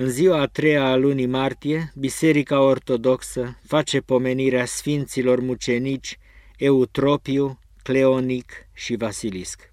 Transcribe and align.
În 0.00 0.08
ziua 0.08 0.40
a 0.40 0.46
treia 0.46 0.84
a 0.84 0.96
lunii 0.96 1.26
martie, 1.26 1.92
Biserica 1.94 2.60
Ortodoxă 2.60 3.58
face 3.62 4.00
pomenirea 4.00 4.64
sfinților 4.64 5.40
mucenici 5.40 6.18
Eutropiu, 6.56 7.58
Cleonic 7.82 8.52
și 8.72 8.96
Vasilisc. 8.96 9.68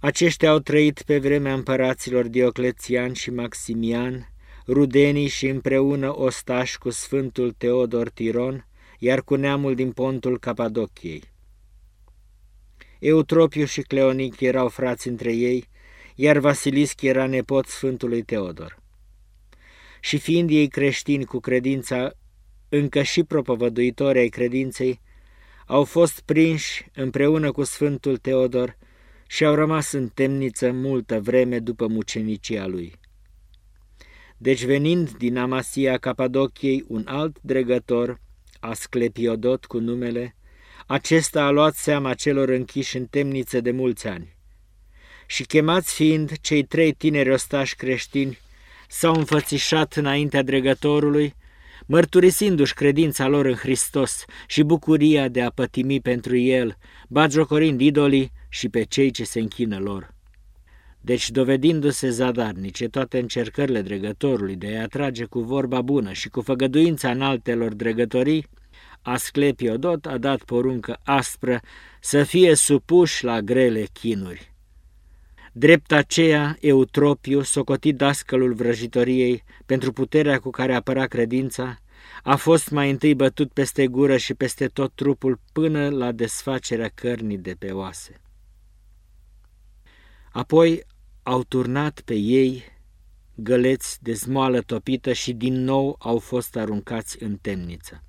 Aceștia 0.00 0.50
au 0.50 0.58
trăit 0.58 1.02
pe 1.02 1.18
vremea 1.18 1.54
împăraților 1.54 2.26
Dioclețian 2.26 3.12
și 3.12 3.30
Maximian, 3.30 4.32
rudenii 4.66 5.28
și 5.28 5.46
împreună 5.46 6.18
ostași 6.18 6.78
cu 6.78 6.90
Sfântul 6.90 7.52
Teodor 7.52 8.10
Tiron, 8.10 8.66
iar 8.98 9.22
cu 9.22 9.34
neamul 9.34 9.74
din 9.74 9.92
pontul 9.92 10.38
Capadociei. 10.38 11.22
Eutropiu 12.98 13.64
și 13.64 13.80
Cleonic 13.80 14.40
erau 14.40 14.68
frați 14.68 15.08
între 15.08 15.32
ei, 15.32 15.68
iar 16.18 16.38
Vasilisc 16.38 17.02
era 17.02 17.26
nepot 17.26 17.66
Sfântului 17.66 18.22
Teodor. 18.22 18.82
Și 20.00 20.18
fiind 20.18 20.50
ei 20.50 20.68
creștini 20.68 21.24
cu 21.24 21.38
credința, 21.38 22.10
încă 22.68 23.02
și 23.02 23.22
propovăduitori 23.22 24.18
ai 24.18 24.28
credinței, 24.28 25.00
au 25.66 25.84
fost 25.84 26.20
prinși 26.20 26.86
împreună 26.94 27.52
cu 27.52 27.62
Sfântul 27.62 28.16
Teodor 28.16 28.76
și 29.26 29.44
au 29.44 29.54
rămas 29.54 29.92
în 29.92 30.08
temniță 30.08 30.72
multă 30.72 31.20
vreme 31.20 31.58
după 31.58 31.86
mucenicia 31.86 32.66
lui. 32.66 32.94
Deci 34.36 34.64
venind 34.64 35.10
din 35.10 35.36
Amasia 35.36 35.98
Capadociei 35.98 36.84
un 36.88 37.02
alt 37.06 37.38
dregător, 37.42 38.20
Asclepiodot 38.60 39.64
cu 39.64 39.78
numele, 39.78 40.36
acesta 40.86 41.44
a 41.44 41.50
luat 41.50 41.74
seama 41.74 42.14
celor 42.14 42.48
închiși 42.48 42.96
în 42.96 43.06
temniță 43.06 43.60
de 43.60 43.70
mulți 43.70 44.06
ani. 44.06 44.35
Și 45.26 45.44
chemați 45.44 45.94
fiind 45.94 46.32
cei 46.40 46.62
trei 46.62 46.92
tineri 46.92 47.30
ostași 47.30 47.74
creștini, 47.74 48.38
s-au 48.88 49.14
înfățișat 49.14 49.94
înaintea 49.94 50.42
dregătorului, 50.42 51.34
mărturisindu-și 51.86 52.74
credința 52.74 53.26
lor 53.26 53.44
în 53.44 53.54
Hristos 53.54 54.24
și 54.46 54.62
bucuria 54.62 55.28
de 55.28 55.42
a 55.42 55.50
pătimi 55.50 56.00
pentru 56.00 56.36
El, 56.36 56.76
bagiocorind 57.08 57.80
idolii 57.80 58.32
și 58.48 58.68
pe 58.68 58.82
cei 58.82 59.10
ce 59.10 59.24
se 59.24 59.40
închină 59.40 59.78
lor. 59.78 60.14
Deci, 61.00 61.30
dovedindu-se 61.30 62.10
zadarnice 62.10 62.88
toate 62.88 63.18
încercările 63.18 63.82
dregătorului 63.82 64.56
de 64.56 64.66
a-i 64.66 64.82
atrage 64.82 65.24
cu 65.24 65.40
vorba 65.40 65.82
bună 65.82 66.12
și 66.12 66.28
cu 66.28 66.40
făgăduința 66.40 67.10
în 67.10 67.22
altelor 67.22 67.74
dregătorii, 67.74 68.46
Asclepiodot 69.02 70.06
a 70.06 70.18
dat 70.18 70.42
poruncă 70.42 71.00
aspră 71.04 71.60
să 72.00 72.22
fie 72.22 72.54
supuși 72.54 73.24
la 73.24 73.40
grele 73.40 73.86
chinuri. 73.92 74.55
Drept 75.58 75.92
aceea, 75.92 76.56
Eutropiu, 76.60 77.42
socotit 77.42 77.96
dascălul 77.96 78.54
vrăjitoriei 78.54 79.42
pentru 79.66 79.92
puterea 79.92 80.38
cu 80.38 80.50
care 80.50 80.74
apăra 80.74 81.06
credința, 81.06 81.78
a 82.22 82.36
fost 82.36 82.70
mai 82.70 82.90
întâi 82.90 83.14
bătut 83.14 83.52
peste 83.52 83.86
gură 83.86 84.16
și 84.16 84.34
peste 84.34 84.66
tot 84.66 84.92
trupul 84.94 85.40
până 85.52 85.88
la 85.88 86.12
desfacerea 86.12 86.90
cărnii 86.94 87.38
de 87.38 87.54
pe 87.58 87.70
oase. 87.70 88.20
Apoi 90.32 90.82
au 91.22 91.44
turnat 91.44 92.00
pe 92.00 92.14
ei 92.14 92.64
găleți 93.34 94.02
de 94.02 94.12
zmoală 94.12 94.60
topită 94.60 95.12
și 95.12 95.32
din 95.32 95.64
nou 95.64 95.96
au 95.98 96.18
fost 96.18 96.56
aruncați 96.56 97.22
în 97.22 97.36
temniță. 97.36 98.02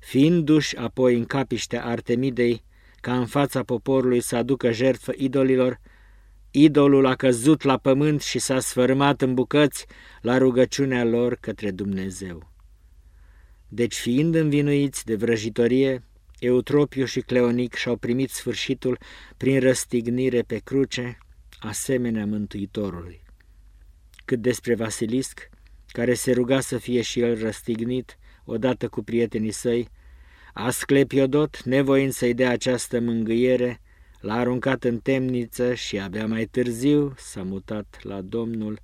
Fiindu-și 0.00 0.76
apoi 0.76 1.16
în 1.16 1.24
capiștea 1.24 1.84
Artemidei, 1.84 2.64
ca 3.00 3.18
în 3.18 3.26
fața 3.26 3.62
poporului 3.62 4.20
să 4.20 4.36
aducă 4.36 4.72
jertfă 4.72 5.12
idolilor, 5.16 5.80
idolul 6.52 7.06
a 7.06 7.14
căzut 7.14 7.62
la 7.62 7.78
pământ 7.78 8.22
și 8.22 8.38
s-a 8.38 8.60
sfărâmat 8.60 9.22
în 9.22 9.34
bucăți 9.34 9.86
la 10.20 10.38
rugăciunea 10.38 11.04
lor 11.04 11.36
către 11.40 11.70
Dumnezeu. 11.70 12.52
Deci, 13.68 13.94
fiind 13.94 14.34
învinuiți 14.34 15.04
de 15.04 15.14
vrăjitorie, 15.14 16.04
Eutropiu 16.38 17.04
și 17.04 17.20
Cleonic 17.20 17.74
și-au 17.74 17.96
primit 17.96 18.30
sfârșitul 18.30 18.98
prin 19.36 19.60
răstignire 19.60 20.42
pe 20.42 20.58
cruce, 20.58 21.18
asemenea 21.60 22.26
Mântuitorului. 22.26 23.22
Cât 24.24 24.40
despre 24.40 24.74
Vasilisc, 24.74 25.48
care 25.86 26.14
se 26.14 26.32
ruga 26.32 26.60
să 26.60 26.78
fie 26.78 27.02
și 27.02 27.20
el 27.20 27.38
răstignit, 27.40 28.18
odată 28.44 28.88
cu 28.88 29.02
prietenii 29.02 29.50
săi, 29.50 29.88
Asclepiodot, 30.54 31.62
nevoind 31.62 32.12
să-i 32.12 32.34
dea 32.34 32.50
această 32.50 33.00
mângâiere, 33.00 33.80
l-a 34.22 34.34
aruncat 34.34 34.84
în 34.84 34.98
temniță 34.98 35.74
și 35.74 35.98
abia 35.98 36.26
mai 36.26 36.44
târziu 36.44 37.14
s-a 37.16 37.42
mutat 37.42 37.98
la 38.02 38.20
Domnul, 38.20 38.78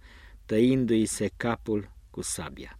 tăindu-i 0.46 1.04
se 1.04 1.30
capul 1.36 1.90
cu 2.10 2.22
sabia. 2.22 2.77